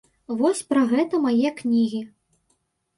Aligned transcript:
Вось 0.39 0.61
пра 0.71 0.81
гэта 0.95 1.21
мае 1.27 1.55
кнігі. 1.63 2.05